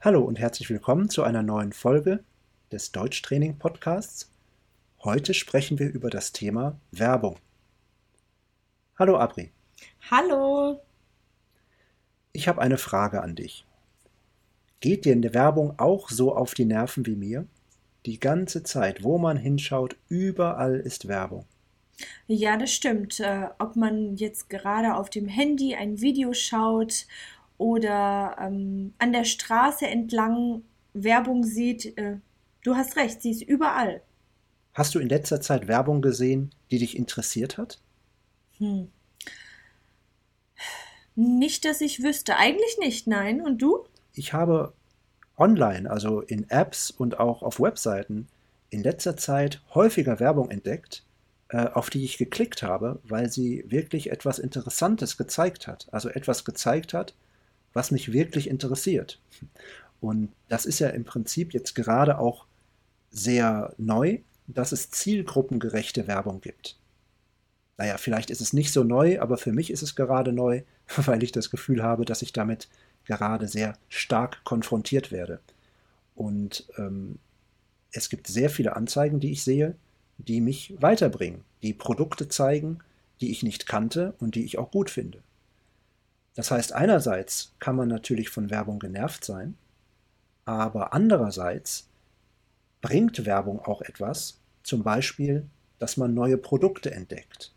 Hallo 0.00 0.22
und 0.22 0.38
herzlich 0.38 0.70
willkommen 0.70 1.10
zu 1.10 1.24
einer 1.24 1.42
neuen 1.42 1.72
Folge 1.72 2.22
des 2.70 2.92
Deutschtraining 2.92 3.58
Podcasts. 3.58 4.30
Heute 5.02 5.34
sprechen 5.34 5.80
wir 5.80 5.90
über 5.90 6.08
das 6.08 6.30
Thema 6.30 6.78
Werbung. 6.92 7.34
Hallo 8.96 9.16
Abri. 9.16 9.50
Hallo. 10.08 10.80
Ich 12.32 12.46
habe 12.46 12.60
eine 12.60 12.78
Frage 12.78 13.22
an 13.22 13.34
dich. 13.34 13.66
Geht 14.78 15.04
dir 15.04 15.14
in 15.14 15.22
der 15.22 15.34
Werbung 15.34 15.80
auch 15.80 16.10
so 16.10 16.32
auf 16.32 16.54
die 16.54 16.64
Nerven 16.64 17.04
wie 17.04 17.16
mir? 17.16 17.48
Die 18.06 18.20
ganze 18.20 18.62
Zeit, 18.62 19.02
wo 19.02 19.18
man 19.18 19.36
hinschaut, 19.36 19.96
überall 20.08 20.76
ist 20.76 21.08
Werbung. 21.08 21.44
Ja, 22.28 22.56
das 22.56 22.72
stimmt. 22.72 23.18
Äh, 23.18 23.48
ob 23.58 23.74
man 23.74 24.14
jetzt 24.14 24.48
gerade 24.48 24.94
auf 24.94 25.10
dem 25.10 25.26
Handy 25.26 25.74
ein 25.74 26.00
Video 26.00 26.32
schaut 26.34 27.06
oder 27.58 28.36
ähm, 28.40 28.94
an 28.98 29.12
der 29.12 29.24
Straße 29.24 29.86
entlang 29.86 30.62
Werbung 30.94 31.44
sieht, 31.44 31.98
äh, 31.98 32.16
du 32.64 32.76
hast 32.76 32.96
recht, 32.96 33.20
sie 33.20 33.32
ist 33.32 33.42
überall. 33.42 34.00
Hast 34.72 34.94
du 34.94 35.00
in 35.00 35.08
letzter 35.08 35.40
Zeit 35.40 35.68
Werbung 35.68 36.02
gesehen, 36.02 36.54
die 36.70 36.78
dich 36.78 36.96
interessiert 36.96 37.58
hat? 37.58 37.80
Hm. 38.58 38.88
Nicht, 41.16 41.64
dass 41.64 41.80
ich 41.80 42.02
wüsste. 42.02 42.36
Eigentlich 42.36 42.78
nicht, 42.78 43.08
nein. 43.08 43.40
Und 43.40 43.60
du? 43.60 43.84
Ich 44.12 44.32
habe 44.32 44.72
online, 45.36 45.90
also 45.90 46.20
in 46.20 46.48
Apps 46.48 46.92
und 46.92 47.18
auch 47.18 47.42
auf 47.42 47.58
Webseiten, 47.58 48.28
in 48.70 48.82
letzter 48.82 49.16
Zeit 49.16 49.60
häufiger 49.74 50.20
Werbung 50.20 50.50
entdeckt, 50.50 51.02
äh, 51.48 51.66
auf 51.66 51.90
die 51.90 52.04
ich 52.04 52.18
geklickt 52.18 52.62
habe, 52.62 53.00
weil 53.02 53.30
sie 53.30 53.64
wirklich 53.66 54.12
etwas 54.12 54.38
Interessantes 54.38 55.16
gezeigt 55.16 55.66
hat. 55.66 55.88
Also 55.90 56.08
etwas 56.08 56.44
gezeigt 56.44 56.94
hat, 56.94 57.14
was 57.78 57.92
mich 57.92 58.12
wirklich 58.12 58.50
interessiert. 58.50 59.20
Und 60.00 60.32
das 60.48 60.66
ist 60.66 60.80
ja 60.80 60.88
im 60.88 61.04
Prinzip 61.04 61.54
jetzt 61.54 61.76
gerade 61.76 62.18
auch 62.18 62.44
sehr 63.12 63.72
neu, 63.78 64.18
dass 64.48 64.72
es 64.72 64.90
zielgruppengerechte 64.90 66.08
Werbung 66.08 66.40
gibt. 66.40 66.76
Naja, 67.76 67.96
vielleicht 67.96 68.30
ist 68.30 68.40
es 68.40 68.52
nicht 68.52 68.72
so 68.72 68.82
neu, 68.82 69.20
aber 69.20 69.38
für 69.38 69.52
mich 69.52 69.70
ist 69.70 69.82
es 69.82 69.94
gerade 69.94 70.32
neu, 70.32 70.62
weil 70.96 71.22
ich 71.22 71.30
das 71.30 71.50
Gefühl 71.50 71.84
habe, 71.84 72.04
dass 72.04 72.20
ich 72.20 72.32
damit 72.32 72.68
gerade 73.04 73.46
sehr 73.46 73.78
stark 73.88 74.42
konfrontiert 74.42 75.12
werde. 75.12 75.38
Und 76.16 76.66
ähm, 76.78 77.20
es 77.92 78.08
gibt 78.08 78.26
sehr 78.26 78.50
viele 78.50 78.74
Anzeigen, 78.74 79.20
die 79.20 79.30
ich 79.30 79.44
sehe, 79.44 79.76
die 80.16 80.40
mich 80.40 80.74
weiterbringen, 80.80 81.44
die 81.62 81.74
Produkte 81.74 82.26
zeigen, 82.26 82.80
die 83.20 83.30
ich 83.30 83.44
nicht 83.44 83.68
kannte 83.68 84.14
und 84.18 84.34
die 84.34 84.44
ich 84.44 84.58
auch 84.58 84.72
gut 84.72 84.90
finde. 84.90 85.22
Das 86.38 86.52
heißt, 86.52 86.72
einerseits 86.72 87.52
kann 87.58 87.74
man 87.74 87.88
natürlich 87.88 88.28
von 88.28 88.48
Werbung 88.48 88.78
genervt 88.78 89.24
sein, 89.24 89.56
aber 90.44 90.92
andererseits 90.92 91.88
bringt 92.80 93.26
Werbung 93.26 93.58
auch 93.58 93.82
etwas, 93.82 94.38
zum 94.62 94.84
Beispiel, 94.84 95.48
dass 95.80 95.96
man 95.96 96.14
neue 96.14 96.38
Produkte 96.38 96.92
entdeckt. 96.92 97.52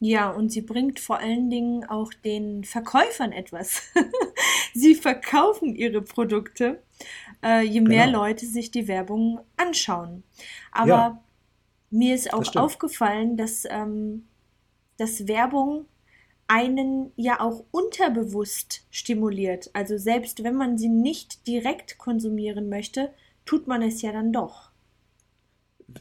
Ja, 0.00 0.30
und 0.30 0.50
sie 0.50 0.62
bringt 0.62 0.98
vor 0.98 1.20
allen 1.20 1.48
Dingen 1.48 1.84
auch 1.84 2.12
den 2.12 2.64
Verkäufern 2.64 3.30
etwas. 3.30 3.82
sie 4.74 4.96
verkaufen 4.96 5.76
ihre 5.76 6.02
Produkte, 6.02 6.82
äh, 7.40 7.62
je 7.62 7.82
mehr 7.82 8.06
genau. 8.06 8.24
Leute 8.24 8.46
sich 8.46 8.72
die 8.72 8.88
Werbung 8.88 9.38
anschauen. 9.56 10.24
Aber 10.72 10.88
ja, 10.88 11.24
mir 11.90 12.16
ist 12.16 12.34
auch 12.34 12.56
aufgefallen, 12.56 13.36
dass, 13.36 13.64
ähm, 13.70 14.26
dass 14.96 15.28
Werbung 15.28 15.86
einen 16.54 17.10
ja 17.16 17.40
auch 17.40 17.64
unterbewusst 17.72 18.86
stimuliert. 18.92 19.70
Also 19.72 19.98
selbst 19.98 20.44
wenn 20.44 20.54
man 20.54 20.78
sie 20.78 20.88
nicht 20.88 21.48
direkt 21.48 21.98
konsumieren 21.98 22.68
möchte, 22.68 23.10
tut 23.44 23.66
man 23.66 23.82
es 23.82 24.02
ja 24.02 24.12
dann 24.12 24.32
doch. 24.32 24.70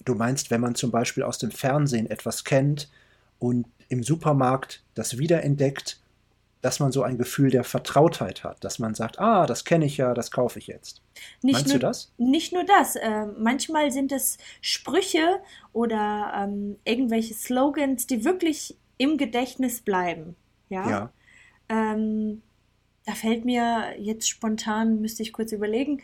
Du 0.06 0.14
meinst, 0.14 0.52
wenn 0.52 0.62
man 0.62 0.76
zum 0.76 0.92
Beispiel 0.92 1.24
aus 1.24 1.40
dem 1.40 1.50
Fernsehen 1.50 2.08
etwas 2.08 2.44
kennt 2.44 2.92
und 3.40 3.66
im 3.90 4.04
Supermarkt 4.04 4.84
das 4.94 5.18
wiederentdeckt, 5.18 6.00
dass 6.62 6.80
man 6.80 6.92
so 6.92 7.02
ein 7.02 7.18
Gefühl 7.18 7.50
der 7.50 7.64
Vertrautheit 7.64 8.44
hat, 8.44 8.64
dass 8.64 8.78
man 8.78 8.94
sagt, 8.94 9.20
ah, 9.20 9.48
das 9.48 9.66
kenne 9.66 9.86
ich 9.86 9.98
ja, 9.98 10.14
das 10.14 10.30
kaufe 10.30 10.60
ich 10.60 10.68
jetzt. 10.68 11.02
Nicht 11.42 11.54
Meinst 11.54 11.68
nur, 11.70 11.80
du 11.80 11.88
das? 11.88 12.14
Nicht 12.18 12.54
nur 12.54 12.64
das. 12.64 12.96
Äh, 12.96 13.26
manchmal 13.40 13.92
sind 13.92 14.12
es 14.12 14.38
Sprüche 14.62 15.42
oder 15.74 16.32
ähm, 16.38 16.78
irgendwelche 16.86 17.34
Slogans, 17.34 18.06
die 18.06 18.24
wirklich 18.24 18.78
im 18.98 19.18
Gedächtnis 19.18 19.82
bleiben. 19.82 20.36
Ja. 20.74 20.90
ja. 20.90 21.14
Ähm, 21.70 22.42
da 23.06 23.14
fällt 23.14 23.46
mir 23.46 23.94
jetzt 24.00 24.30
spontan, 24.30 25.02
müsste 25.02 25.24
ich 25.24 25.34
kurz 25.34 25.52
überlegen. 25.52 26.02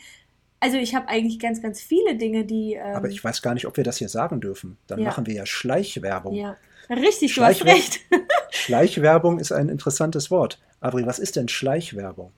Also 0.60 0.78
ich 0.78 0.94
habe 0.94 1.08
eigentlich 1.08 1.40
ganz, 1.40 1.62
ganz 1.62 1.82
viele 1.82 2.16
Dinge, 2.16 2.46
die. 2.46 2.74
Ähm, 2.74 2.96
Aber 2.96 3.10
ich 3.10 3.24
weiß 3.24 3.42
gar 3.42 3.54
nicht, 3.54 3.66
ob 3.66 3.78
wir 3.78 3.84
das 3.84 3.98
hier 3.98 4.10
sagen 4.10 4.42
dürfen. 4.42 4.78
Dann 4.88 5.00
ja. 5.00 5.06
machen 5.06 5.26
wir 5.26 5.34
ja 5.34 5.46
Schleichwerbung. 5.46 6.36
Ja. 6.36 6.58
Richtig, 6.90 7.36
du 7.36 7.44
hast 7.44 7.66
recht. 7.66 8.02
Schleichwerbung 8.50 9.40
ist 9.40 9.52
ein 9.52 9.70
interessantes 9.70 10.32
Wort. 10.32 10.60
Adri, 10.82 11.06
was 11.06 11.20
ist 11.20 11.36
denn 11.36 11.48
Schleichwerbung? 11.48 12.32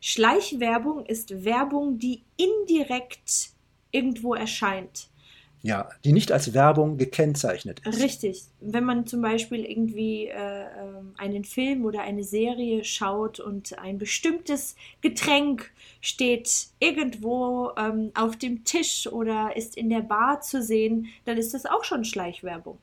Schleichwerbung 0.00 1.06
ist 1.06 1.44
Werbung, 1.44 1.98
die 1.98 2.24
indirekt 2.36 3.50
irgendwo 3.90 4.34
erscheint. 4.34 5.08
Ja, 5.64 5.88
die 6.04 6.12
nicht 6.12 6.32
als 6.32 6.54
Werbung 6.54 6.98
gekennzeichnet 6.98 7.80
ist. 7.86 8.02
Richtig. 8.02 8.42
Wenn 8.60 8.84
man 8.84 9.06
zum 9.06 9.22
Beispiel 9.22 9.64
irgendwie 9.64 10.26
äh, 10.26 10.34
ähm, 10.34 11.14
einen 11.16 11.44
Film 11.44 11.84
oder 11.84 12.02
eine 12.02 12.24
Serie 12.24 12.82
schaut 12.82 13.38
und 13.38 13.78
ein 13.78 13.96
bestimmtes 13.96 14.74
Getränk 15.02 15.70
steht 16.00 16.66
irgendwo 16.80 17.70
ähm, 17.78 18.10
auf 18.14 18.36
dem 18.36 18.64
Tisch 18.64 19.06
oder 19.06 19.56
ist 19.56 19.76
in 19.76 19.88
der 19.88 20.00
Bar 20.00 20.40
zu 20.40 20.62
sehen, 20.62 21.06
dann 21.26 21.36
ist 21.36 21.54
das 21.54 21.64
auch 21.64 21.84
schon 21.84 22.04
Schleichwerbung. 22.04 22.78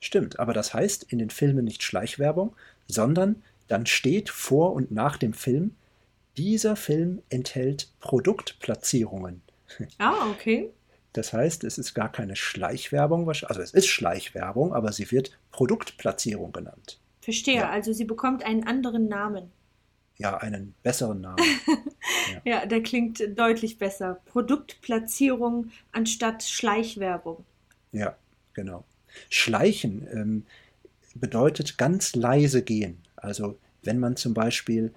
Stimmt, 0.00 0.40
aber 0.40 0.54
das 0.54 0.72
heißt 0.72 1.04
in 1.04 1.18
den 1.18 1.30
Filmen 1.30 1.66
nicht 1.66 1.82
Schleichwerbung, 1.82 2.56
sondern 2.88 3.42
dann 3.68 3.86
steht 3.86 4.30
vor 4.30 4.72
und 4.72 4.90
nach 4.90 5.18
dem 5.18 5.34
Film, 5.34 5.76
dieser 6.36 6.76
Film 6.76 7.22
enthält 7.28 7.88
Produktplatzierungen. 8.00 9.42
Ah, 9.98 10.30
okay. 10.30 10.70
Das 11.12 11.32
heißt, 11.32 11.64
es 11.64 11.78
ist 11.78 11.94
gar 11.94 12.10
keine 12.10 12.36
Schleichwerbung, 12.36 13.28
also 13.28 13.60
es 13.60 13.72
ist 13.72 13.86
Schleichwerbung, 13.86 14.72
aber 14.72 14.92
sie 14.92 15.10
wird 15.10 15.38
Produktplatzierung 15.50 16.52
genannt. 16.52 16.98
Verstehe, 17.20 17.56
ja. 17.56 17.70
also 17.70 17.92
sie 17.92 18.04
bekommt 18.04 18.44
einen 18.44 18.66
anderen 18.66 19.08
Namen. 19.08 19.52
Ja, 20.16 20.38
einen 20.38 20.74
besseren 20.82 21.20
Namen. 21.22 21.44
ja. 22.32 22.40
ja, 22.44 22.66
der 22.66 22.82
klingt 22.82 23.22
deutlich 23.38 23.78
besser. 23.78 24.20
Produktplatzierung 24.26 25.70
anstatt 25.92 26.42
Schleichwerbung. 26.42 27.44
Ja, 27.92 28.16
genau. 28.54 28.84
Schleichen 29.28 30.08
ähm, 30.12 30.46
bedeutet 31.14 31.76
ganz 31.76 32.14
leise 32.14 32.62
gehen. 32.62 33.02
Also 33.16 33.58
wenn 33.82 33.98
man 33.98 34.16
zum 34.16 34.32
Beispiel 34.32 34.92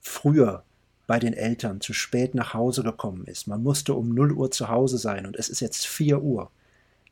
früher 0.00 0.64
bei 1.06 1.18
den 1.18 1.34
Eltern 1.34 1.80
zu 1.80 1.92
spät 1.92 2.34
nach 2.34 2.54
Hause 2.54 2.82
gekommen 2.82 3.26
ist, 3.26 3.46
man 3.46 3.62
musste 3.62 3.94
um 3.94 4.14
0 4.14 4.32
Uhr 4.32 4.50
zu 4.50 4.68
Hause 4.68 4.98
sein 4.98 5.26
und 5.26 5.36
es 5.36 5.48
ist 5.48 5.60
jetzt 5.60 5.86
4 5.86 6.22
Uhr, 6.22 6.50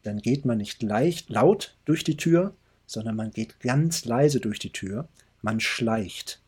dann 0.03 0.19
geht 0.19 0.45
man 0.45 0.59
nicht 0.59 0.83
leicht, 0.83 1.31
laut 1.31 1.75
durch 1.85 2.05
die 2.05 2.17
Tür, 2.17 2.55
sondern 2.87 3.17
man 3.17 3.31
geht 3.31 3.61
ganz 3.61 4.05
leise 4.05 4.41
durch 4.41 4.59
die 4.59 4.73
Tür, 4.73 5.09
man 5.43 5.61
schleicht. 5.61 6.41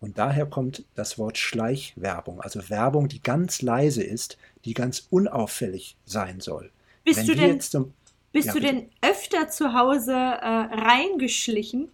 Und 0.00 0.18
daher 0.18 0.46
kommt 0.46 0.84
das 0.94 1.18
Wort 1.18 1.38
Schleichwerbung, 1.38 2.40
also 2.40 2.68
Werbung, 2.68 3.08
die 3.08 3.22
ganz 3.22 3.62
leise 3.62 4.02
ist, 4.02 4.36
die 4.64 4.74
ganz 4.74 5.06
unauffällig 5.10 5.96
sein 6.04 6.40
soll. 6.40 6.70
Bist 7.04 7.20
Wenn 7.20 7.26
du 7.26 7.34
denn, 7.34 7.60
zum, 7.60 7.94
bist 8.32 8.48
ja, 8.48 8.52
du 8.54 8.60
denn 8.60 8.90
öfter 9.00 9.48
zu 9.48 9.72
Hause 9.72 10.12
äh, 10.12 10.14
reingeschlichen? 10.14 11.90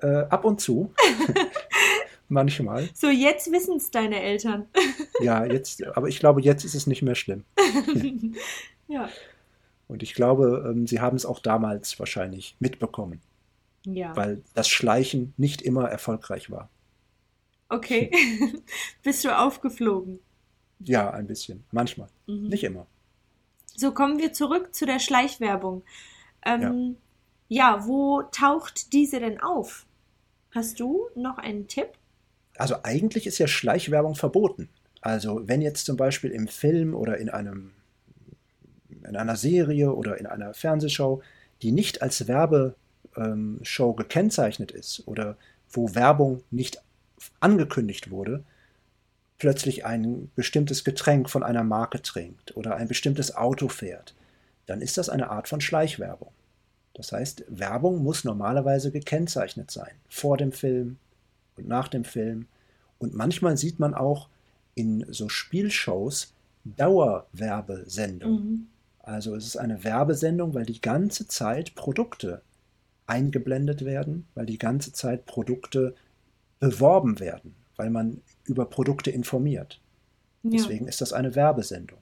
Äh, 0.00 0.24
ab 0.28 0.44
und 0.44 0.60
zu. 0.60 0.92
manchmal. 2.32 2.88
So, 2.94 3.08
jetzt 3.08 3.52
wissen 3.52 3.76
es 3.76 3.90
deine 3.90 4.20
Eltern. 4.20 4.66
ja, 5.20 5.44
jetzt, 5.44 5.84
aber 5.86 6.08
ich 6.08 6.18
glaube, 6.18 6.40
jetzt 6.40 6.64
ist 6.64 6.74
es 6.74 6.86
nicht 6.86 7.02
mehr 7.02 7.14
schlimm. 7.14 7.44
ja. 8.88 9.08
Und 9.86 10.02
ich 10.02 10.14
glaube, 10.14 10.64
ähm, 10.68 10.86
sie 10.86 11.00
haben 11.00 11.16
es 11.16 11.26
auch 11.26 11.38
damals 11.38 11.98
wahrscheinlich 11.98 12.56
mitbekommen. 12.58 13.20
Ja. 13.84 14.16
Weil 14.16 14.42
das 14.54 14.68
Schleichen 14.68 15.34
nicht 15.36 15.62
immer 15.62 15.88
erfolgreich 15.88 16.50
war. 16.50 16.70
Okay. 17.68 18.10
Bist 19.02 19.24
du 19.24 19.36
aufgeflogen? 19.36 20.18
Ja, 20.80 21.10
ein 21.10 21.26
bisschen. 21.26 21.64
Manchmal. 21.70 22.08
Mhm. 22.26 22.48
Nicht 22.48 22.64
immer. 22.64 22.86
So 23.66 23.92
kommen 23.92 24.18
wir 24.18 24.32
zurück 24.32 24.74
zu 24.74 24.86
der 24.86 24.98
Schleichwerbung. 24.98 25.82
Ähm, 26.44 26.96
ja. 27.48 27.74
ja, 27.76 27.86
wo 27.86 28.22
taucht 28.22 28.92
diese 28.92 29.20
denn 29.20 29.40
auf? 29.40 29.86
Hast 30.54 30.80
du 30.80 31.08
noch 31.14 31.38
einen 31.38 31.66
Tipp? 31.66 31.88
Also 32.62 32.76
eigentlich 32.84 33.26
ist 33.26 33.38
ja 33.38 33.48
Schleichwerbung 33.48 34.14
verboten. 34.14 34.68
Also 35.00 35.48
wenn 35.48 35.62
jetzt 35.62 35.84
zum 35.84 35.96
Beispiel 35.96 36.30
im 36.30 36.46
Film 36.46 36.94
oder 36.94 37.18
in 37.18 37.28
einem 37.28 37.72
in 38.88 39.16
einer 39.16 39.34
Serie 39.34 39.92
oder 39.92 40.18
in 40.18 40.26
einer 40.26 40.54
Fernsehshow, 40.54 41.22
die 41.60 41.72
nicht 41.72 42.02
als 42.02 42.28
Werbeshow 42.28 42.76
ähm, 43.90 43.96
gekennzeichnet 43.96 44.70
ist 44.70 45.02
oder 45.08 45.36
wo 45.72 45.96
Werbung 45.96 46.44
nicht 46.52 46.80
angekündigt 47.40 48.12
wurde, 48.12 48.44
plötzlich 49.38 49.84
ein 49.84 50.30
bestimmtes 50.36 50.84
Getränk 50.84 51.30
von 51.30 51.42
einer 51.42 51.64
Marke 51.64 52.00
trinkt 52.00 52.56
oder 52.56 52.76
ein 52.76 52.86
bestimmtes 52.86 53.34
Auto 53.34 53.66
fährt, 53.66 54.14
dann 54.66 54.80
ist 54.80 54.98
das 54.98 55.08
eine 55.08 55.30
Art 55.30 55.48
von 55.48 55.60
Schleichwerbung. 55.60 56.30
Das 56.94 57.10
heißt, 57.10 57.42
Werbung 57.48 58.04
muss 58.04 58.22
normalerweise 58.22 58.92
gekennzeichnet 58.92 59.72
sein, 59.72 59.90
vor 60.08 60.36
dem 60.36 60.52
Film 60.52 60.98
und 61.56 61.68
nach 61.68 61.88
dem 61.88 62.04
Film. 62.04 62.46
Und 63.02 63.14
manchmal 63.14 63.56
sieht 63.56 63.80
man 63.80 63.94
auch 63.94 64.28
in 64.76 65.04
so 65.08 65.28
Spielshows 65.28 66.32
Dauerwerbesendungen. 66.64 68.44
Mhm. 68.44 68.66
Also 69.00 69.34
es 69.34 69.44
ist 69.44 69.56
eine 69.56 69.82
Werbesendung, 69.82 70.54
weil 70.54 70.66
die 70.66 70.80
ganze 70.80 71.26
Zeit 71.26 71.74
Produkte 71.74 72.42
eingeblendet 73.06 73.84
werden, 73.84 74.28
weil 74.36 74.46
die 74.46 74.58
ganze 74.58 74.92
Zeit 74.92 75.26
Produkte 75.26 75.96
beworben 76.60 77.18
werden, 77.18 77.56
weil 77.74 77.90
man 77.90 78.20
über 78.44 78.66
Produkte 78.66 79.10
informiert. 79.10 79.80
Ja. 80.44 80.50
Deswegen 80.50 80.86
ist 80.86 81.00
das 81.00 81.12
eine 81.12 81.34
Werbesendung. 81.34 81.98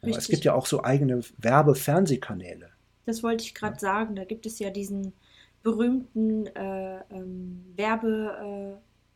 Aber 0.00 0.16
es 0.16 0.28
gibt 0.28 0.44
ja 0.44 0.54
auch 0.54 0.64
so 0.64 0.82
eigene 0.82 1.20
Werbefernsehkanäle. 1.36 2.70
Das 3.04 3.22
wollte 3.22 3.44
ich 3.44 3.54
gerade 3.54 3.74
ja. 3.74 3.80
sagen. 3.80 4.16
Da 4.16 4.24
gibt 4.24 4.46
es 4.46 4.58
ja 4.58 4.70
diesen 4.70 5.12
berühmten 5.62 6.46
äh, 6.46 7.00
ähm, 7.10 7.64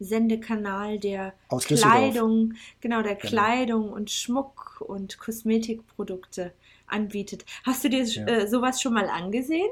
Werbesendekanal 0.00 0.98
der 0.98 1.34
Kleidung, 1.48 2.54
genau, 2.80 3.02
der 3.02 3.16
genau. 3.16 3.28
Kleidung 3.28 3.92
und 3.92 4.10
Schmuck 4.10 4.82
und 4.86 5.18
Kosmetikprodukte 5.18 6.52
anbietet. 6.86 7.44
Hast 7.64 7.84
du 7.84 7.90
dir 7.90 8.04
ja. 8.04 8.26
äh, 8.26 8.48
sowas 8.48 8.80
schon 8.80 8.94
mal 8.94 9.08
angesehen? 9.08 9.68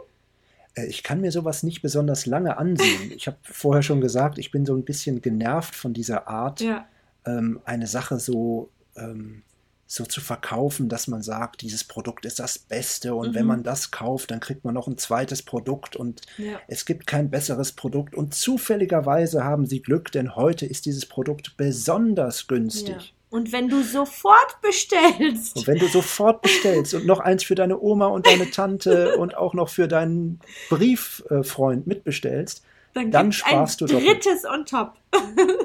Äh, 0.75 0.87
ich 0.87 1.03
kann 1.03 1.21
mir 1.21 1.33
sowas 1.33 1.63
nicht 1.63 1.83
besonders 1.83 2.27
lange 2.27 2.59
ansehen. 2.59 3.13
Ich 3.17 3.27
habe 3.27 3.39
vorher 3.43 3.83
schon 3.83 4.01
gesagt, 4.01 4.39
ich 4.39 4.51
bin 4.51 4.67
so 4.67 4.75
ein 4.75 4.85
bisschen 4.85 5.21
genervt 5.23 5.75
von 5.75 5.95
dieser 5.95 6.29
Art, 6.29 6.61
ja. 6.61 6.87
ähm, 7.25 7.61
eine 7.65 7.87
Sache 7.87 8.19
so, 8.19 8.71
ähm, 8.97 9.43
so 9.91 10.05
zu 10.05 10.21
verkaufen, 10.21 10.91
dass 10.91 11.09
man 11.09 11.23
sagt, 11.23 11.63
dieses 11.63 11.83
Produkt 11.83 12.27
ist 12.27 12.39
das 12.39 12.59
Beste 12.59 13.15
und 13.15 13.31
mhm. 13.31 13.35
wenn 13.35 13.47
man 13.47 13.63
das 13.63 13.91
kauft, 13.91 14.31
dann 14.31 14.39
kriegt 14.39 14.63
man 14.63 14.75
noch 14.75 14.87
ein 14.87 14.99
zweites 14.99 15.43
Produkt 15.43 15.97
und 15.97 16.21
ja. 16.37 16.61
es 16.69 16.85
gibt 16.85 17.07
kein 17.07 17.31
besseres 17.31 17.73
Produkt 17.73 18.15
und 18.15 18.35
zufälligerweise 18.35 19.45
haben 19.45 19.65
sie 19.65 19.81
Glück, 19.81 20.13
denn 20.13 20.37
heute 20.37 20.67
ist 20.67 20.85
dieses 20.85 21.07
Produkt 21.07 21.57
besonders 21.57 22.49
günstig. 22.49 22.97
Ja. 22.97 23.03
Und 23.31 23.51
wenn 23.53 23.69
du 23.69 23.83
sofort 23.83 24.61
bestellst. 24.61 25.57
Und 25.57 25.67
wenn 25.67 25.79
du 25.79 25.89
sofort 25.89 26.43
bestellst 26.43 26.93
und 26.95 27.07
noch 27.07 27.21
eins 27.21 27.45
für 27.45 27.55
deine 27.55 27.81
Oma 27.81 28.07
und 28.07 28.27
deine 28.27 28.51
Tante 28.51 29.17
und 29.19 29.37
auch 29.37 29.55
noch 29.55 29.71
für 29.71 29.89
deinen 29.89 30.41
Brieffreund 30.69 31.87
mitbestellst, 31.87 32.63
dann, 32.93 33.11
dann 33.11 33.33
sparst 33.33 33.81
du 33.81 33.87
doch. 33.87 34.01
Drittes 34.01 34.45
on 34.45 34.67
top. 34.67 34.95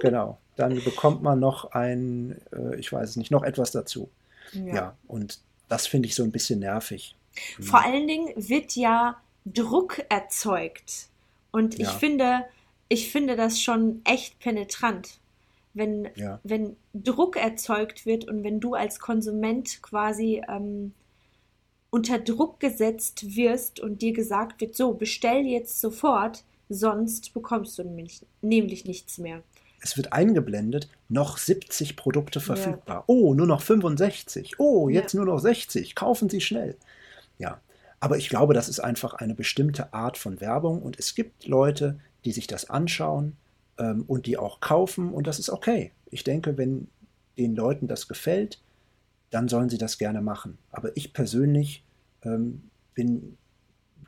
genau. 0.01 0.39
Dann 0.55 0.83
bekommt 0.83 1.23
man 1.23 1.39
noch 1.39 1.71
ein, 1.71 2.39
äh, 2.51 2.75
ich 2.77 2.91
weiß 2.91 3.11
es 3.11 3.15
nicht, 3.15 3.31
noch 3.31 3.44
etwas 3.44 3.71
dazu. 3.71 4.09
Ja, 4.53 4.75
ja 4.75 4.97
und 5.07 5.39
das 5.69 5.88
finde 5.88 6.07
ich 6.07 6.15
so 6.15 6.23
ein 6.23 6.31
bisschen 6.31 6.59
nervig. 6.59 7.15
Vor 7.59 7.83
hm. 7.83 7.91
allen 7.91 8.07
Dingen 8.07 8.33
wird 8.35 8.75
ja 8.75 9.17
Druck 9.45 10.05
erzeugt. 10.09 11.07
Und 11.51 11.75
ich 11.75 11.88
ja. 11.88 11.91
finde, 11.91 12.45
ich 12.89 13.11
finde 13.11 13.35
das 13.35 13.61
schon 13.61 14.01
echt 14.05 14.39
penetrant 14.39 15.19
wenn, 15.73 16.09
ja. 16.15 16.39
wenn 16.44 16.75
Druck 16.94 17.35
erzeugt 17.35 18.05
wird 18.05 18.27
und 18.27 18.44
wenn 18.44 18.59
du 18.59 18.75
als 18.75 19.00
Konsument 19.00 19.81
quasi 19.81 20.41
ähm, 20.47 20.94
unter 21.89 22.19
Druck 22.19 22.59
gesetzt 22.59 23.35
wirst 23.35 23.79
und 23.79 24.01
dir 24.01 24.13
gesagt 24.13 24.61
wird, 24.61 24.75
so, 24.75 24.94
bestell 24.94 25.45
jetzt 25.45 25.81
sofort, 25.81 26.44
sonst 26.69 27.33
bekommst 27.33 27.77
du 27.77 27.83
nämlich, 27.83 28.21
nämlich 28.41 28.85
nichts 28.85 29.17
mehr. 29.17 29.41
Es 29.83 29.97
wird 29.97 30.13
eingeblendet, 30.13 30.88
noch 31.09 31.38
70 31.38 31.97
Produkte 31.97 32.39
verfügbar. 32.39 33.00
Ja. 33.00 33.03
Oh, 33.07 33.33
nur 33.33 33.45
noch 33.45 33.62
65. 33.62 34.57
Oh, 34.57 34.88
jetzt 34.88 35.13
ja. 35.13 35.18
nur 35.18 35.25
noch 35.25 35.39
60. 35.39 35.94
Kaufen 35.94 36.30
Sie 36.30 36.39
schnell. 36.39 36.77
Ja, 37.38 37.59
aber 38.00 38.18
ich 38.18 38.30
glaube, 38.30 38.53
das 38.53 38.69
ist 38.69 38.80
einfach 38.80 39.13
eine 39.13 39.35
bestimmte 39.35 39.94
Art 39.94 40.18
von 40.18 40.39
Werbung 40.39 40.81
und 40.81 40.97
es 40.97 41.15
gibt 41.15 41.47
Leute, 41.47 42.00
die 42.24 42.31
sich 42.31 42.47
das 42.47 42.69
anschauen 42.69 43.35
ähm, 43.77 44.06
und 44.07 44.25
die 44.25 44.38
auch 44.38 44.62
kaufen 44.62 45.13
und 45.13 45.27
das 45.27 45.38
ist 45.38 45.50
okay. 45.50 45.91
Ich 46.09 46.24
denke, 46.24 46.57
wenn 46.57 46.88
den 47.38 47.53
Leuten 47.53 47.88
das 47.89 48.07
gefällt, 48.07 48.62
dann 49.31 49.50
sollen 49.50 49.69
sie 49.69 49.77
das 49.77 49.97
gerne 49.97 50.21
machen. 50.21 50.59
Aber 50.71 50.95
ich 50.95 51.12
persönlich 51.12 51.83
ähm, 52.24 52.69
bin 52.94 53.38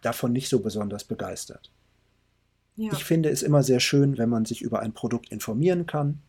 davon 0.01 0.31
nicht 0.31 0.47
so 0.47 0.59
besonders 0.59 1.03
begeistert. 1.03 1.69
Ja. 2.77 2.91
Ich 2.93 3.05
finde 3.05 3.29
es 3.29 3.41
immer 3.41 3.63
sehr 3.63 3.79
schön, 3.79 4.17
wenn 4.17 4.29
man 4.29 4.45
sich 4.45 4.61
über 4.61 4.81
ein 4.81 4.93
Produkt 4.93 5.31
informieren 5.31 5.85
kann 5.85 6.19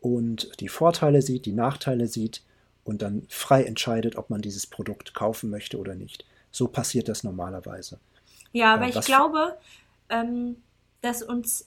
und 0.00 0.60
die 0.60 0.68
Vorteile 0.68 1.22
sieht, 1.22 1.46
die 1.46 1.52
Nachteile 1.52 2.08
sieht 2.08 2.42
und 2.82 3.02
dann 3.02 3.26
frei 3.28 3.64
entscheidet, 3.64 4.16
ob 4.16 4.28
man 4.30 4.42
dieses 4.42 4.66
Produkt 4.66 5.14
kaufen 5.14 5.50
möchte 5.50 5.78
oder 5.78 5.94
nicht. 5.94 6.24
So 6.50 6.68
passiert 6.68 7.08
das 7.08 7.24
normalerweise. 7.24 7.98
Ja, 8.52 8.74
aber 8.74 8.86
äh, 8.86 8.90
ich 8.90 9.00
glaube, 9.00 9.56
ähm, 10.10 10.56
dass 11.00 11.22
uns 11.22 11.66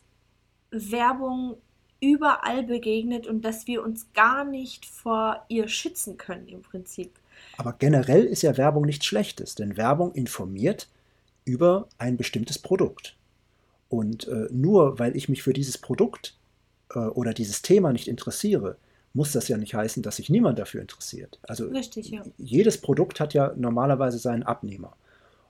Werbung 0.72 1.58
überall 2.00 2.64
begegnet 2.64 3.28
und 3.28 3.44
dass 3.44 3.68
wir 3.68 3.84
uns 3.84 4.08
gar 4.14 4.46
nicht 4.46 4.86
vor 4.86 5.44
ihr 5.48 5.68
schützen 5.68 6.18
können 6.18 6.48
im 6.48 6.62
Prinzip. 6.62 7.12
Aber 7.58 7.74
generell 7.74 8.24
ist 8.24 8.44
ja 8.44 8.56
Werbung 8.58 8.86
nichts 8.86 9.06
Schlechtes, 9.06 9.56
denn 9.56 9.78
Werbung 9.78 10.14
informiert 10.14 10.88
über 11.44 11.88
ein 11.98 12.18
bestimmtes 12.18 12.60
Produkt. 12.60 13.17
Und 13.90 14.28
äh, 14.28 14.48
nur 14.52 15.00
weil 15.00 15.16
ich 15.16 15.30
mich 15.30 15.44
für 15.44 15.54
dieses 15.54 15.78
Produkt 15.78 16.38
äh, 16.94 17.00
oder 17.00 17.34
dieses 17.34 17.62
Thema 17.62 17.94
nicht 17.94 18.08
interessiere, 18.08 18.78
muss 19.14 19.32
das 19.32 19.48
ja 19.48 19.58
nicht 19.58 19.74
heißen, 19.74 20.04
dass 20.04 20.18
sich 20.18 20.30
niemand 20.30 20.60
dafür 20.60 20.82
interessiert. 20.82 21.40
Also 21.44 21.68
Richtig, 21.68 22.10
ja. 22.10 22.24
jedes 22.38 22.80
Produkt 22.80 23.20
hat 23.20 23.34
ja 23.34 23.54
normalerweise 23.56 24.20
seinen 24.20 24.44
Abnehmer. 24.44 24.96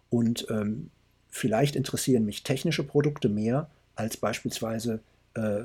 Und 0.10 0.48
ähm, 0.50 0.90
vielleicht 1.30 1.76
interessieren 1.76 2.26
mich 2.26 2.44
technische 2.44 2.84
Produkte 2.84 3.28
mehr 3.28 3.70
als 3.96 4.18
beispielsweise 4.18 5.02
äh, 5.34 5.64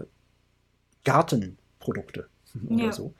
Gartenprodukte 1.04 2.26
oder 2.68 2.84
ja. 2.84 2.92
so. 2.92 3.14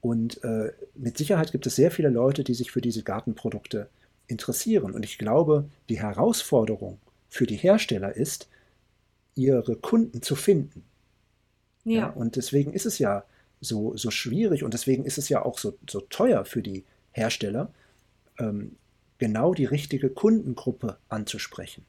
Und 0.00 0.42
äh, 0.44 0.72
mit 0.94 1.18
Sicherheit 1.18 1.52
gibt 1.52 1.66
es 1.66 1.76
sehr 1.76 1.90
viele 1.90 2.08
Leute, 2.08 2.44
die 2.44 2.54
sich 2.54 2.70
für 2.70 2.80
diese 2.80 3.02
Gartenprodukte 3.02 3.88
interessieren. 4.26 4.92
Und 4.92 5.04
ich 5.04 5.18
glaube, 5.18 5.68
die 5.88 6.00
Herausforderung 6.00 6.98
für 7.28 7.46
die 7.46 7.56
Hersteller 7.56 8.14
ist, 8.14 8.48
ihre 9.38 9.76
Kunden 9.76 10.20
zu 10.20 10.34
finden. 10.34 10.84
Ja. 11.84 11.98
ja. 11.98 12.06
und 12.10 12.36
deswegen 12.36 12.72
ist 12.72 12.84
es 12.84 12.98
ja 12.98 13.24
so, 13.60 13.96
so 13.96 14.10
schwierig 14.10 14.62
und 14.62 14.74
deswegen 14.74 15.04
ist 15.04 15.16
es 15.16 15.28
ja 15.28 15.44
auch 15.44 15.58
so, 15.58 15.78
so 15.88 16.00
teuer 16.00 16.44
für 16.44 16.60
die 16.60 16.84
Hersteller, 17.12 17.72
ähm, 18.38 18.76
genau 19.18 19.54
die 19.54 19.64
richtige 19.64 20.10
Kundengruppe 20.10 20.98
anzusprechen. 21.08 21.86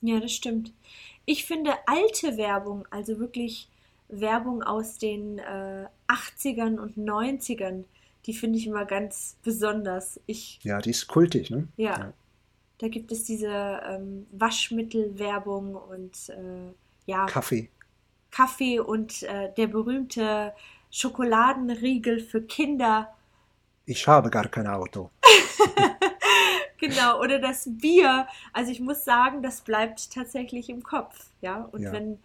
Ja, 0.00 0.18
das 0.18 0.32
stimmt. 0.32 0.72
Ich 1.26 1.44
finde 1.44 1.72
alte 1.86 2.36
Werbung, 2.36 2.86
also 2.90 3.18
wirklich 3.18 3.68
Werbung 4.08 4.62
aus 4.62 4.98
den 4.98 5.38
äh, 5.38 5.86
80ern 6.08 6.78
und 6.78 6.96
90ern, 6.96 7.84
die 8.26 8.34
finde 8.34 8.58
ich 8.58 8.66
immer 8.66 8.84
ganz 8.84 9.36
besonders. 9.42 10.20
Ich, 10.26 10.58
ja, 10.62 10.80
die 10.80 10.90
ist 10.90 11.06
kultig, 11.06 11.50
ne? 11.50 11.68
Ja. 11.76 11.98
ja. 11.98 12.12
Da 12.82 12.88
gibt 12.88 13.12
es 13.12 13.22
diese 13.22 13.46
ähm, 13.88 14.26
Waschmittelwerbung 14.32 15.76
und 15.76 16.30
äh, 16.30 16.72
ja. 17.06 17.26
Kaffee. 17.26 17.70
Kaffee 18.32 18.80
und 18.80 19.22
äh, 19.22 19.52
der 19.56 19.68
berühmte 19.68 20.52
Schokoladenriegel 20.90 22.18
für 22.18 22.42
Kinder. 22.42 23.14
Ich 23.86 24.08
habe 24.08 24.30
gar 24.30 24.48
kein 24.48 24.66
Auto. 24.66 25.10
Genau, 26.82 27.20
oder 27.20 27.38
das 27.38 27.68
Bier. 27.70 28.26
Also 28.52 28.72
ich 28.72 28.80
muss 28.80 29.04
sagen, 29.04 29.40
das 29.40 29.60
bleibt 29.60 30.12
tatsächlich 30.12 30.68
im 30.68 30.82
Kopf. 30.82 31.26
Ja, 31.40 31.68
und 31.70 31.82
ja. 31.82 31.92
wenn 31.92 32.18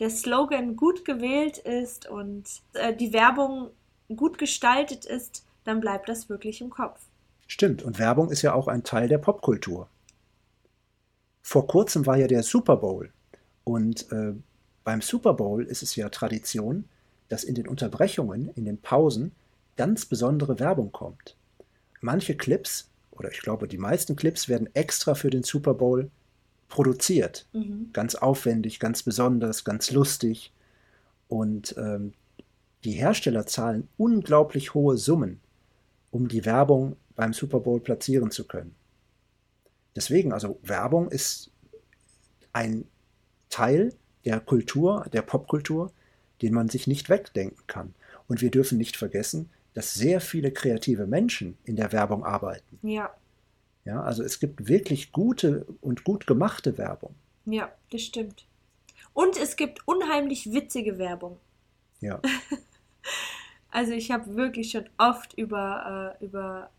der 0.00 0.10
Slogan 0.10 0.74
gut 0.74 1.04
gewählt 1.04 1.58
ist 1.58 2.08
und 2.08 2.42
äh, 2.72 2.92
die 2.92 3.12
Werbung 3.12 3.70
gut 4.16 4.36
gestaltet 4.36 5.04
ist, 5.04 5.46
dann 5.62 5.78
bleibt 5.78 6.08
das 6.08 6.28
wirklich 6.28 6.60
im 6.60 6.70
Kopf. 6.70 6.98
Stimmt, 7.46 7.84
und 7.84 8.00
Werbung 8.00 8.30
ist 8.30 8.42
ja 8.42 8.52
auch 8.52 8.66
ein 8.66 8.82
Teil 8.82 9.06
der 9.06 9.18
Popkultur. 9.18 9.88
Vor 11.50 11.66
kurzem 11.66 12.06
war 12.06 12.16
ja 12.16 12.28
der 12.28 12.44
Super 12.44 12.76
Bowl. 12.76 13.10
Und 13.64 14.12
äh, 14.12 14.34
beim 14.84 15.02
Super 15.02 15.34
Bowl 15.34 15.64
ist 15.64 15.82
es 15.82 15.96
ja 15.96 16.08
Tradition, 16.08 16.84
dass 17.28 17.42
in 17.42 17.56
den 17.56 17.66
Unterbrechungen, 17.66 18.50
in 18.54 18.66
den 18.66 18.78
Pausen, 18.78 19.32
ganz 19.76 20.06
besondere 20.06 20.60
Werbung 20.60 20.92
kommt. 20.92 21.34
Manche 22.00 22.36
Clips 22.36 22.88
oder 23.10 23.32
ich 23.32 23.40
glaube, 23.40 23.66
die 23.66 23.78
meisten 23.78 24.14
Clips 24.14 24.48
werden 24.48 24.72
extra 24.74 25.16
für 25.16 25.28
den 25.28 25.42
Super 25.42 25.74
Bowl 25.74 26.12
produziert. 26.68 27.46
Mhm. 27.52 27.90
Ganz 27.92 28.14
aufwendig, 28.14 28.78
ganz 28.78 29.02
besonders, 29.02 29.64
ganz 29.64 29.90
lustig. 29.90 30.52
Und 31.26 31.74
ähm, 31.76 32.12
die 32.84 32.92
Hersteller 32.92 33.44
zahlen 33.46 33.88
unglaublich 33.96 34.74
hohe 34.74 34.96
Summen, 34.98 35.40
um 36.12 36.28
die 36.28 36.44
Werbung 36.44 36.94
beim 37.16 37.32
Super 37.32 37.58
Bowl 37.58 37.80
platzieren 37.80 38.30
zu 38.30 38.46
können. 38.46 38.76
Deswegen, 39.96 40.32
also 40.32 40.58
Werbung 40.62 41.10
ist 41.10 41.50
ein 42.52 42.86
Teil 43.48 43.94
der 44.24 44.40
Kultur, 44.40 45.06
der 45.12 45.22
Popkultur, 45.22 45.92
den 46.42 46.54
man 46.54 46.68
sich 46.68 46.86
nicht 46.86 47.08
wegdenken 47.08 47.66
kann. 47.66 47.94
Und 48.28 48.40
wir 48.40 48.50
dürfen 48.50 48.78
nicht 48.78 48.96
vergessen, 48.96 49.50
dass 49.74 49.94
sehr 49.94 50.20
viele 50.20 50.52
kreative 50.52 51.06
Menschen 51.06 51.56
in 51.64 51.76
der 51.76 51.92
Werbung 51.92 52.24
arbeiten. 52.24 52.78
Ja. 52.82 53.14
Ja, 53.84 54.02
also 54.02 54.22
es 54.22 54.40
gibt 54.40 54.68
wirklich 54.68 55.10
gute 55.10 55.66
und 55.80 56.04
gut 56.04 56.26
gemachte 56.26 56.76
Werbung. 56.76 57.14
Ja, 57.46 57.72
das 57.90 58.02
stimmt. 58.02 58.46
Und 59.14 59.36
es 59.36 59.56
gibt 59.56 59.86
unheimlich 59.88 60.52
witzige 60.52 60.98
Werbung. 60.98 61.38
Ja. 62.00 62.20
also 63.70 63.92
ich 63.92 64.10
habe 64.10 64.36
wirklich 64.36 64.70
schon 64.70 64.88
oft 64.98 65.34
über, 65.34 66.16
äh, 66.20 66.24
über 66.24 66.70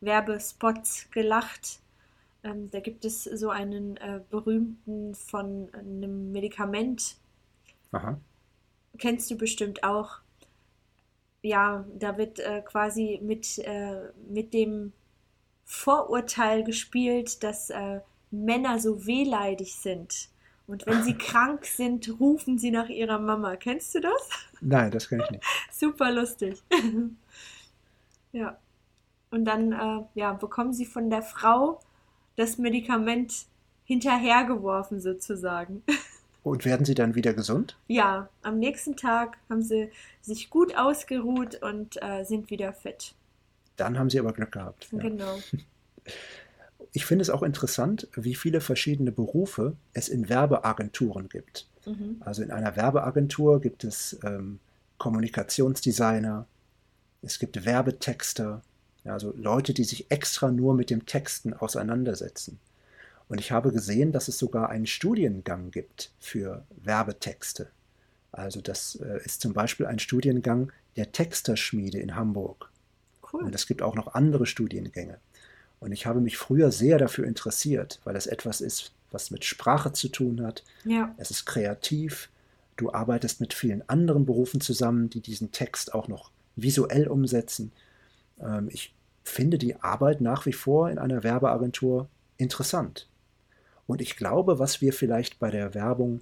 Werbespots 0.00 1.08
gelacht. 1.10 1.80
Ähm, 2.48 2.70
da 2.70 2.80
gibt 2.80 3.04
es 3.04 3.24
so 3.24 3.50
einen 3.50 3.96
äh, 3.98 4.20
berühmten 4.30 5.14
von 5.14 5.70
einem 5.72 6.32
Medikament. 6.32 7.16
Aha. 7.92 8.20
Kennst 8.98 9.30
du 9.30 9.36
bestimmt 9.36 9.84
auch. 9.84 10.18
Ja, 11.42 11.86
da 11.96 12.18
wird 12.18 12.40
äh, 12.40 12.62
quasi 12.62 13.20
mit, 13.22 13.58
äh, 13.58 14.10
mit 14.28 14.52
dem 14.52 14.92
Vorurteil 15.64 16.64
gespielt, 16.64 17.42
dass 17.42 17.70
äh, 17.70 18.00
Männer 18.30 18.78
so 18.78 19.06
wehleidig 19.06 19.76
sind. 19.76 20.30
Und 20.66 20.86
wenn 20.86 21.02
sie 21.02 21.14
krank 21.18 21.64
sind, 21.64 22.20
rufen 22.20 22.58
sie 22.58 22.70
nach 22.70 22.88
ihrer 22.88 23.18
Mama. 23.18 23.56
Kennst 23.56 23.94
du 23.94 24.00
das? 24.00 24.28
Nein, 24.60 24.90
das 24.90 25.08
kenne 25.08 25.24
ich 25.24 25.30
nicht. 25.30 25.44
Super 25.72 26.10
lustig. 26.10 26.62
ja. 28.32 28.58
Und 29.30 29.44
dann 29.44 29.72
äh, 29.72 30.04
ja, 30.14 30.32
bekommen 30.32 30.72
sie 30.72 30.86
von 30.86 31.10
der 31.10 31.22
Frau 31.22 31.80
das 32.38 32.56
Medikament 32.58 33.46
hinterhergeworfen 33.84 35.00
sozusagen. 35.00 35.82
Und 36.44 36.64
werden 36.64 36.86
sie 36.86 36.94
dann 36.94 37.14
wieder 37.14 37.34
gesund? 37.34 37.76
Ja, 37.88 38.28
am 38.42 38.58
nächsten 38.58 38.96
Tag 38.96 39.38
haben 39.50 39.62
sie 39.62 39.90
sich 40.22 40.48
gut 40.48 40.74
ausgeruht 40.78 41.60
und 41.62 42.00
äh, 42.00 42.24
sind 42.24 42.48
wieder 42.48 42.72
fit. 42.72 43.12
Dann 43.76 43.98
haben 43.98 44.08
sie 44.08 44.18
aber 44.18 44.32
Glück 44.32 44.52
gehabt. 44.52 44.88
Ja. 44.92 44.98
Genau. 44.98 45.38
Ich 46.92 47.04
finde 47.04 47.22
es 47.22 47.28
auch 47.28 47.42
interessant, 47.42 48.08
wie 48.14 48.34
viele 48.34 48.62
verschiedene 48.62 49.12
Berufe 49.12 49.76
es 49.92 50.08
in 50.08 50.30
Werbeagenturen 50.30 51.28
gibt. 51.28 51.68
Mhm. 51.84 52.16
Also 52.20 52.42
in 52.42 52.50
einer 52.50 52.76
Werbeagentur 52.76 53.60
gibt 53.60 53.84
es 53.84 54.18
ähm, 54.24 54.58
Kommunikationsdesigner, 54.96 56.46
es 57.20 57.38
gibt 57.38 57.64
Werbetexter, 57.64 58.62
also 59.10 59.34
Leute, 59.36 59.74
die 59.74 59.84
sich 59.84 60.10
extra 60.10 60.50
nur 60.50 60.74
mit 60.74 60.90
dem 60.90 61.06
Texten 61.06 61.54
auseinandersetzen. 61.54 62.58
Und 63.28 63.40
ich 63.40 63.52
habe 63.52 63.72
gesehen, 63.72 64.12
dass 64.12 64.28
es 64.28 64.38
sogar 64.38 64.70
einen 64.70 64.86
Studiengang 64.86 65.70
gibt 65.70 66.12
für 66.18 66.64
Werbetexte. 66.82 67.68
Also 68.32 68.60
das 68.60 68.96
äh, 68.96 69.24
ist 69.24 69.40
zum 69.40 69.52
Beispiel 69.52 69.86
ein 69.86 69.98
Studiengang 69.98 70.72
der 70.96 71.12
Texterschmiede 71.12 71.98
in 71.98 72.14
Hamburg. 72.14 72.70
Cool. 73.32 73.44
Und 73.44 73.54
es 73.54 73.66
gibt 73.66 73.82
auch 73.82 73.94
noch 73.94 74.14
andere 74.14 74.46
Studiengänge. 74.46 75.18
Und 75.80 75.92
ich 75.92 76.06
habe 76.06 76.20
mich 76.20 76.36
früher 76.36 76.72
sehr 76.72 76.98
dafür 76.98 77.26
interessiert, 77.26 78.00
weil 78.04 78.16
es 78.16 78.26
etwas 78.26 78.60
ist, 78.60 78.92
was 79.10 79.30
mit 79.30 79.44
Sprache 79.44 79.92
zu 79.92 80.08
tun 80.08 80.44
hat. 80.44 80.64
Ja. 80.84 81.14
Es 81.18 81.30
ist 81.30 81.44
kreativ. 81.44 82.30
Du 82.76 82.92
arbeitest 82.92 83.40
mit 83.40 83.54
vielen 83.54 83.88
anderen 83.88 84.26
Berufen 84.26 84.60
zusammen, 84.60 85.10
die 85.10 85.20
diesen 85.20 85.52
Text 85.52 85.94
auch 85.94 86.08
noch 86.08 86.30
visuell 86.56 87.08
umsetzen. 87.08 87.72
Ähm, 88.40 88.68
ich 88.72 88.94
finde 89.28 89.58
die 89.58 89.76
Arbeit 89.76 90.20
nach 90.20 90.46
wie 90.46 90.52
vor 90.52 90.90
in 90.90 90.98
einer 90.98 91.22
Werbeagentur 91.22 92.08
interessant. 92.36 93.08
Und 93.86 94.00
ich 94.00 94.16
glaube, 94.16 94.58
was 94.58 94.80
wir 94.80 94.92
vielleicht 94.92 95.38
bei 95.38 95.50
der 95.50 95.74
Werbung 95.74 96.20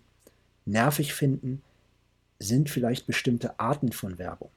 nervig 0.65 1.15
finden, 1.15 1.63
sind 2.39 2.71
vielleicht 2.71 3.07
bestimmte 3.07 3.59
Arten 3.59 3.93
von 3.93 4.19
Werbung. 4.19 4.51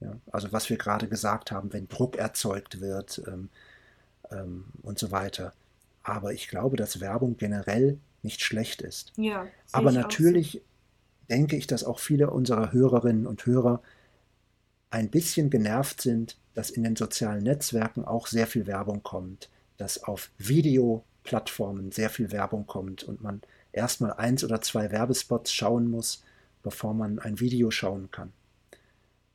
Ja, 0.00 0.16
also 0.30 0.52
was 0.52 0.68
wir 0.68 0.76
gerade 0.76 1.08
gesagt 1.08 1.50
haben, 1.50 1.72
wenn 1.72 1.88
Druck 1.88 2.16
erzeugt 2.16 2.80
wird 2.80 3.22
ähm, 3.26 3.48
ähm, 4.30 4.64
und 4.82 4.98
so 4.98 5.10
weiter. 5.10 5.52
Aber 6.02 6.32
ich 6.32 6.48
glaube, 6.48 6.76
dass 6.76 7.00
Werbung 7.00 7.36
generell 7.36 7.98
nicht 8.22 8.40
schlecht 8.42 8.82
ist. 8.82 9.12
Ja, 9.16 9.46
Aber 9.70 9.92
natürlich 9.92 10.52
so. 10.52 10.60
denke 11.30 11.56
ich, 11.56 11.66
dass 11.66 11.84
auch 11.84 11.98
viele 11.98 12.30
unserer 12.30 12.72
Hörerinnen 12.72 13.26
und 13.26 13.46
Hörer 13.46 13.82
ein 14.90 15.08
bisschen 15.10 15.50
genervt 15.50 16.00
sind, 16.00 16.36
dass 16.54 16.70
in 16.70 16.82
den 16.82 16.96
sozialen 16.96 17.42
Netzwerken 17.42 18.04
auch 18.04 18.26
sehr 18.26 18.46
viel 18.46 18.66
Werbung 18.66 19.02
kommt, 19.02 19.48
dass 19.76 20.04
auf 20.04 20.30
Videoplattformen 20.38 21.92
sehr 21.92 22.10
viel 22.10 22.30
Werbung 22.30 22.66
kommt 22.66 23.02
und 23.02 23.22
man 23.22 23.42
erstmal 23.72 24.12
eins 24.12 24.44
oder 24.44 24.60
zwei 24.60 24.90
Werbespots 24.90 25.52
schauen 25.52 25.90
muss, 25.90 26.22
bevor 26.62 26.94
man 26.94 27.18
ein 27.18 27.40
Video 27.40 27.70
schauen 27.70 28.10
kann. 28.10 28.32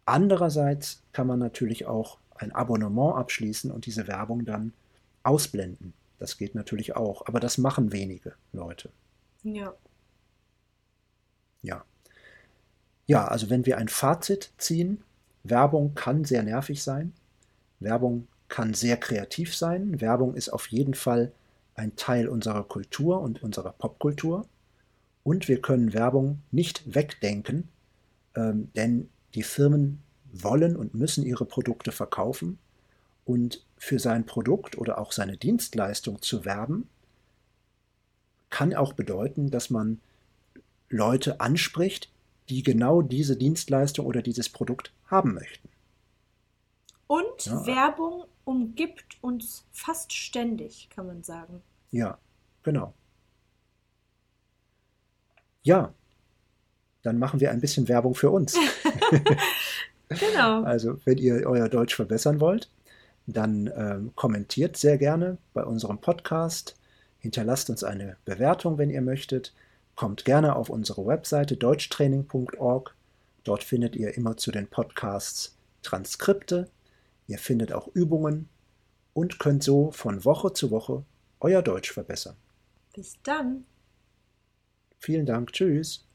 Andererseits 0.05 1.01
kann 1.11 1.27
man 1.27 1.39
natürlich 1.39 1.85
auch 1.85 2.17
ein 2.35 2.53
Abonnement 2.53 3.15
abschließen 3.15 3.71
und 3.71 3.85
diese 3.85 4.07
Werbung 4.07 4.45
dann 4.45 4.73
ausblenden. 5.23 5.93
Das 6.19 6.37
geht 6.37 6.55
natürlich 6.55 6.95
auch, 6.95 7.27
aber 7.27 7.39
das 7.39 7.57
machen 7.57 7.91
wenige 7.91 8.33
Leute. 8.53 8.89
Ja. 9.43 9.73
Ja. 11.61 11.83
Ja, 13.05 13.27
also 13.27 13.49
wenn 13.49 13.65
wir 13.65 13.77
ein 13.77 13.87
Fazit 13.87 14.51
ziehen, 14.57 15.03
Werbung 15.49 15.95
kann 15.95 16.25
sehr 16.25 16.43
nervig 16.43 16.83
sein, 16.83 17.13
Werbung 17.79 18.27
kann 18.47 18.73
sehr 18.73 18.97
kreativ 18.97 19.55
sein, 19.55 20.01
Werbung 20.01 20.35
ist 20.35 20.49
auf 20.49 20.67
jeden 20.67 20.93
Fall 20.93 21.31
ein 21.75 21.95
Teil 21.95 22.27
unserer 22.27 22.63
Kultur 22.63 23.21
und 23.21 23.43
unserer 23.43 23.71
Popkultur. 23.71 24.47
Und 25.23 25.47
wir 25.47 25.61
können 25.61 25.93
Werbung 25.93 26.41
nicht 26.51 26.95
wegdenken, 26.95 27.69
ähm, 28.35 28.71
denn 28.75 29.09
die 29.35 29.43
Firmen 29.43 30.01
wollen 30.31 30.75
und 30.75 30.95
müssen 30.95 31.25
ihre 31.25 31.45
Produkte 31.45 31.91
verkaufen. 31.91 32.57
Und 33.25 33.65
für 33.77 33.99
sein 33.99 34.25
Produkt 34.25 34.77
oder 34.77 34.97
auch 34.97 35.11
seine 35.11 35.37
Dienstleistung 35.37 36.21
zu 36.21 36.45
werben, 36.45 36.89
kann 38.49 38.73
auch 38.73 38.93
bedeuten, 38.93 39.51
dass 39.51 39.69
man 39.69 39.99
Leute 40.89 41.41
anspricht, 41.41 42.09
die 42.49 42.63
genau 42.63 43.01
diese 43.01 43.35
Dienstleistung 43.35 44.05
oder 44.05 44.21
dieses 44.21 44.49
Produkt 44.49 44.93
haben 45.05 45.33
möchten. 45.33 45.69
Und 47.07 47.45
ja. 47.45 47.65
Werbung 47.65 48.25
umgibt 48.43 49.17
uns 49.21 49.65
fast 49.71 50.13
ständig, 50.13 50.89
kann 50.89 51.07
man 51.07 51.23
sagen. 51.23 51.61
Ja, 51.91 52.17
genau. 52.63 52.93
Ja, 55.63 55.93
dann 57.03 57.19
machen 57.19 57.39
wir 57.39 57.51
ein 57.51 57.61
bisschen 57.61 57.87
Werbung 57.87 58.15
für 58.15 58.29
uns. 58.29 58.57
genau. 60.09 60.63
Also, 60.63 60.99
wenn 61.05 61.17
ihr 61.17 61.45
euer 61.45 61.69
Deutsch 61.69 61.95
verbessern 61.95 62.39
wollt, 62.39 62.69
dann 63.25 63.69
ähm, 63.75 64.11
kommentiert 64.15 64.77
sehr 64.77 64.97
gerne 64.97 65.37
bei 65.53 65.63
unserem 65.63 65.99
Podcast, 65.99 66.75
hinterlasst 67.19 67.69
uns 67.69 67.83
eine 67.83 68.15
Bewertung, 68.23 68.77
wenn 68.77 68.89
ihr 68.89 69.01
möchtet, 69.01 69.53
kommt 69.97 70.23
gerne 70.23 70.55
auf 70.55 70.69
unsere 70.69 71.05
Webseite 71.05 71.57
deutschtraining.org. 71.57 72.95
Dort 73.43 73.63
findet 73.65 73.97
ihr 73.97 74.15
immer 74.15 74.37
zu 74.37 74.51
den 74.51 74.67
Podcasts 74.67 75.57
Transkripte, 75.81 76.69
ihr 77.27 77.39
findet 77.39 77.73
auch 77.73 77.89
Übungen 77.89 78.47
und 79.13 79.39
könnt 79.39 79.63
so 79.63 79.91
von 79.91 80.23
Woche 80.23 80.53
zu 80.53 80.71
Woche 80.71 81.03
euer 81.39 81.61
Deutsch 81.61 81.91
verbessern. 81.91 82.35
Bis 82.93 83.17
dann. 83.23 83.65
Vielen 84.99 85.25
Dank, 85.25 85.51
tschüss. 85.51 86.06